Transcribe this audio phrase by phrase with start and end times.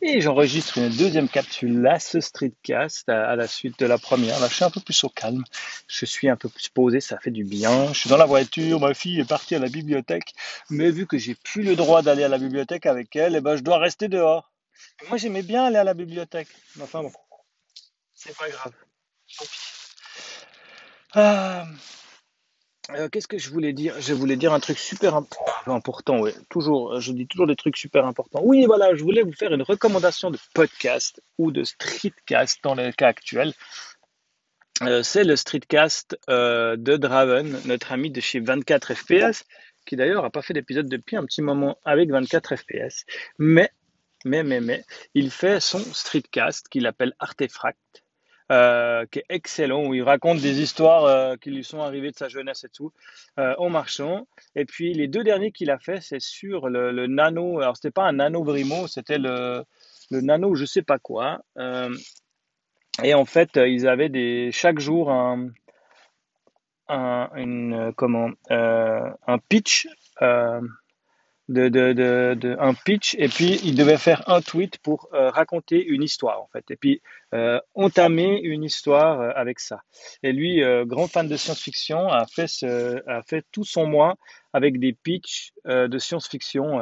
[0.00, 4.38] Et j'enregistre une deuxième capsule là, ce streetcast, à, la suite de la première.
[4.40, 5.44] Là, je suis un peu plus au calme.
[5.86, 7.92] Je suis un peu plus posé, ça fait du bien.
[7.92, 10.34] Je suis dans la voiture, ma fille est partie à la bibliothèque.
[10.70, 13.56] Mais vu que j'ai plus le droit d'aller à la bibliothèque avec elle, eh ben,
[13.56, 14.50] je dois rester dehors.
[15.08, 16.48] moi, j'aimais bien aller à la bibliothèque.
[16.76, 17.12] Mais enfin bon,
[18.14, 18.72] c'est pas grave.
[21.14, 21.62] Ah.
[21.62, 21.64] Euh,
[23.10, 23.94] qu'est-ce que je voulais dire?
[24.00, 25.20] Je voulais dire un truc super
[25.66, 26.32] important, oui.
[26.48, 28.40] Toujours, je dis toujours des trucs super importants.
[28.44, 32.92] Oui, voilà, je voulais vous faire une recommandation de podcast ou de streetcast dans le
[32.92, 33.54] cas actuel.
[34.82, 39.44] Euh, c'est le streetcast euh, de Draven, notre ami de chez 24 FPS,
[39.86, 43.04] qui d'ailleurs n'a pas fait d'épisode depuis un petit moment avec 24 FPS.
[43.38, 43.70] Mais,
[44.24, 48.01] mais, mais, mais, il fait son streetcast qu'il appelle Artefact
[48.52, 52.16] euh, qui est excellent, où il raconte des histoires euh, qui lui sont arrivées de
[52.16, 52.92] sa jeunesse et tout,
[53.38, 54.26] euh, en marchant.
[54.56, 57.60] Et puis les deux derniers qu'il a fait, c'est sur le, nano.
[57.60, 59.64] Alors c'était pas un nano Brimo, c'était le,
[60.10, 61.40] le nano je sais pas quoi.
[63.02, 65.48] et en fait, ils avaient des chaque jour un,
[66.88, 69.88] un une, comment un pitch
[71.52, 75.84] de, de, de, un pitch et puis il devait faire un tweet pour euh, raconter
[75.84, 76.64] une histoire en fait.
[76.70, 77.02] Et puis
[77.34, 79.82] euh, entamer une histoire euh, avec ça.
[80.22, 84.16] Et lui grand fan de science-fiction a fait ce, a fait tout son mois
[84.52, 86.78] avec des pitchs de science-fiction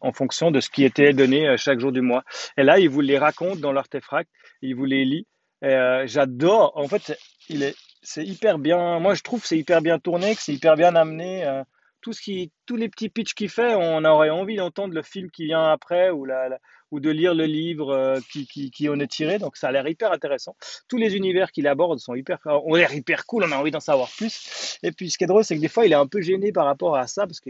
[0.00, 2.24] en fonction de ce qui était donné chaque jour du mois.
[2.56, 4.30] Et là il vous les raconte dans l'artefact
[4.62, 5.26] il vous les lit.
[5.62, 6.72] J'adore.
[6.76, 10.42] En fait il est c'est hyper bien moi je trouve c'est hyper bien tourné que
[10.42, 11.62] c'est hyper bien amené
[12.04, 15.30] tout ce qui, tous les petits pitchs qu'il fait, on aurait envie d'entendre le film
[15.30, 16.58] qui vient après ou, la,
[16.90, 19.38] ou de lire le livre euh, qui, qui, qui, en est tiré.
[19.38, 20.54] Donc ça a l'air hyper intéressant.
[20.86, 23.44] Tous les univers qu'il aborde sont hyper, ont l'air hyper cool.
[23.44, 24.78] On a envie d'en savoir plus.
[24.82, 26.52] Et puis ce qui est drôle, c'est que des fois, il est un peu gêné
[26.52, 27.48] par rapport à ça parce que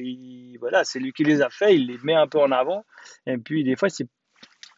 [0.60, 1.74] voilà, c'est lui qui les a fait.
[1.74, 2.84] Il les met un peu en avant.
[3.26, 4.06] Et puis des fois, c'est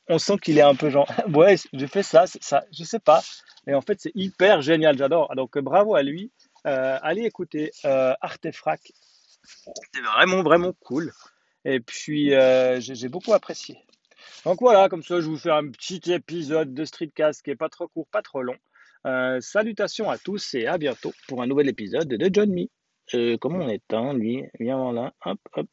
[0.08, 3.22] on sent qu'il est un peu genre ouais j'ai fait ça ça je sais pas
[3.66, 6.30] et en fait c'est hyper génial j'adore donc bravo à lui
[6.64, 8.92] euh, allez écouter euh, Artefrac
[9.46, 11.12] c'était vraiment, vraiment cool.
[11.64, 13.78] Et puis, euh, j'ai beaucoup apprécié.
[14.44, 17.68] Donc voilà, comme ça, je vous fais un petit épisode de Streetcast qui est pas
[17.68, 18.56] trop court, pas trop long.
[19.06, 22.66] Euh, salutations à tous et à bientôt pour un nouvel épisode de John Me.
[23.14, 24.44] Euh, comment on éteint, lui?
[24.58, 25.12] Viens là.
[25.24, 25.64] Hop, hop.